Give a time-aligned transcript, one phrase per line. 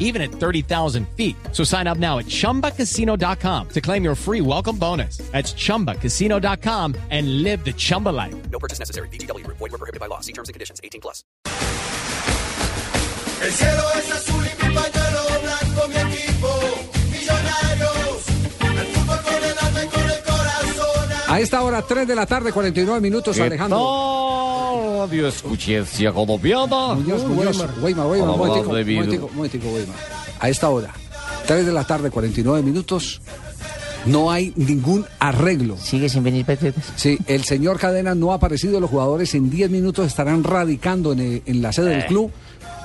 [0.00, 1.36] even at 30,000 feet.
[1.52, 5.18] So sign up now at chumbacasino.com to claim your free welcome bonus.
[5.30, 8.34] That's chumbacasino.com and live the Chumba life.
[8.50, 9.08] No purchase necessary.
[9.10, 9.46] BGW.
[9.46, 10.18] Void were prohibited by law.
[10.20, 10.80] See terms and conditions.
[10.82, 11.22] 18 plus.
[13.42, 16.48] El cielo es azul y mi pañuelo blanco, mi equipo,
[17.10, 18.26] millonarios.
[18.60, 21.10] El fútbol con el alma y con el corazón.
[21.28, 23.78] A esta hora, 3 de la tarde, 49 minutos, Alejandro.
[25.00, 26.94] Radio Escuchencia Colombiana.
[26.94, 29.96] Muñoz, Muñoz, Weimar, Weimar, Weimar.
[30.38, 30.92] A esta hora,
[31.46, 33.22] 3 de la tarde, 49 minutos,
[34.04, 35.78] no hay ningún arreglo.
[35.78, 36.74] Sigue sin venir Pepe.
[36.96, 41.20] Sí, el señor Cadena no ha aparecido, los jugadores en 10 minutos estarán radicando en,
[41.20, 41.96] eh, en la sede Eh.
[41.96, 42.30] del club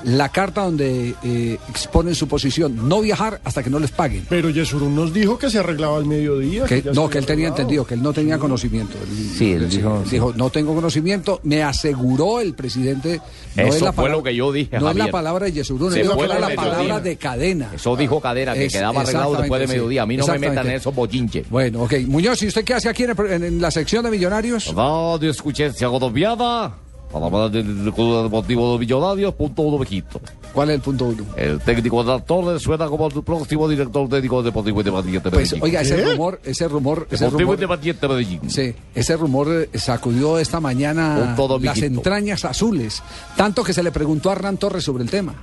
[0.06, 4.24] la carta donde eh, exponen su posición, no viajar hasta que no les paguen.
[4.28, 6.64] Pero Yesurún nos dijo que se arreglaba al mediodía.
[6.64, 8.96] Que, no, que él tenía entendido, que él no tenía conocimiento.
[8.98, 13.20] Él- Sí, él dijo- dijo, no tengo conocimiento, me aseguró el presidente.
[13.56, 15.52] No Eso es la fue palabra- lo que yo dije, No es la palabra de
[15.52, 17.70] Yesurún, es fue la al palabra de cadena.
[17.74, 20.02] Eso dijo Cadena, que Es- quedaba arreglado después de mediodía.
[20.02, 21.50] A mí no me metan en esos bochinches.
[21.50, 21.94] Bueno, ok.
[22.06, 24.72] Muñoz, ¿y usted qué hace aquí en, el- en- en la sección de Millonarios?
[24.74, 26.74] Radio Escuchencia Colombiana.
[27.12, 30.20] Para del Club Deportivo de Millonarios, punto uno Mejito.
[30.52, 31.24] ¿Cuál es el punto uno?
[31.36, 35.64] El técnico de Torres suena como el próximo director técnico deportivo independiente de Pues, Medellín.
[35.64, 38.50] oiga, ese rumor, ese rumor, ese Deportivo rumor, independiente de Medellín.
[38.50, 43.02] sí, ese rumor eh, sacudió esta mañana todo las entrañas azules,
[43.36, 45.34] tanto que se le preguntó a Hernán Torres sobre el tema.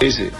[0.00, 0.30] Dice,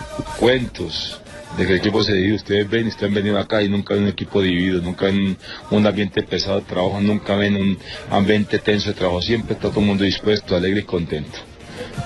[0.41, 1.21] cuentos
[1.57, 2.35] de que el equipo se divide.
[2.35, 5.37] Ustedes ven, ustedes han venido acá y nunca ven un equipo dividido, nunca ven
[5.71, 7.79] un ambiente pesado de trabajo, nunca ven un
[8.11, 9.23] ambiente tenso de trabajo.
[9.23, 11.39] Siempre todo el mundo dispuesto, alegre y contento.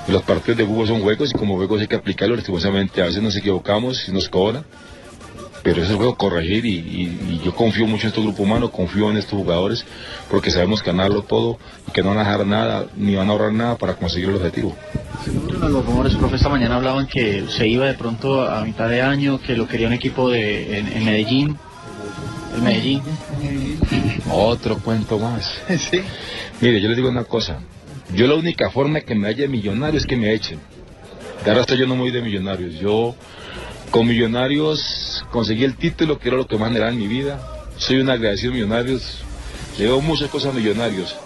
[0.09, 3.03] Los partidos de fútbol son juegos y como juegos hay que aplicarlos lastimosamente.
[3.03, 4.65] A veces nos equivocamos y nos cobra,
[5.63, 8.71] pero es el juego corregir y, y- y yo confío mucho en este grupo humano,
[8.71, 9.85] confío en estos jugadores
[10.31, 13.53] porque sabemos ganarlo todo y que no van a dejar nada ni van a ahorrar
[13.53, 14.75] nada para conseguir el objetivo.
[15.61, 19.39] Los rumores, profe, esta mañana hablaban que se iba de pronto a mitad de año,
[19.41, 21.59] que lo quería un equipo de en, en Medellín.
[22.57, 23.03] El Medellín.
[24.31, 25.53] Otro cuento más.
[26.61, 27.59] Mire, yo les digo una cosa.
[28.15, 30.59] Yo la única forma que me haya millonario es que me echen.
[31.45, 32.75] De ahora hasta yo no me voy de millonarios.
[32.81, 33.15] Yo
[33.91, 37.41] con millonarios conseguí el título, que era lo que más generaba en mi vida.
[37.79, 39.23] Soy un agradecido a millonarios.
[39.79, 41.17] Le debo muchas cosas a millonarios.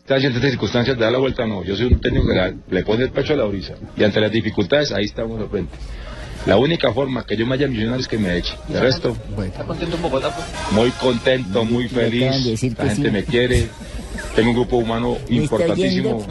[0.00, 1.64] Está en estas circunstancias de dar la vuelta, no.
[1.64, 3.74] Yo soy un técnico que le- le pone el pecho a la brisa.
[3.96, 5.74] Y ante las dificultades, ahí estamos de frente.
[6.44, 8.58] La única forma que yo me haya millonario es que me echen.
[8.68, 10.28] De resto, ¿Está contento en Bogotá?
[10.34, 10.74] profe?
[10.74, 12.44] muy contento, muy feliz.
[12.44, 13.00] La gente sí.
[13.10, 13.68] me quiere.
[14.36, 16.26] Tengo un grupo humano importantísimo.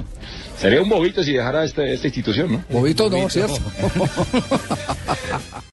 [0.60, 2.64] Sería un bobito si dejara este- esta institución, ¿no?
[2.70, 3.58] Bobito no, ¿cierto?